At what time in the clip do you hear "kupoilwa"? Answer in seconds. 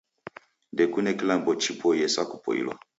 2.29-2.73